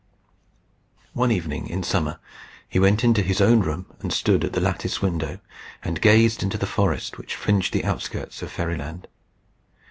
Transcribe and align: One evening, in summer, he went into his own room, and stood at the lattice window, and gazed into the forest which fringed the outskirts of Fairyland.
One 1.13 1.31
evening, 1.31 1.67
in 1.67 1.83
summer, 1.83 2.17
he 2.67 2.79
went 2.79 3.03
into 3.03 3.21
his 3.21 3.39
own 3.39 3.59
room, 3.59 3.85
and 3.99 4.11
stood 4.11 4.43
at 4.43 4.53
the 4.53 4.59
lattice 4.59 4.99
window, 4.99 5.37
and 5.83 6.01
gazed 6.01 6.41
into 6.41 6.57
the 6.57 6.65
forest 6.65 7.19
which 7.19 7.35
fringed 7.35 7.71
the 7.71 7.85
outskirts 7.85 8.41
of 8.41 8.51
Fairyland. 8.51 9.07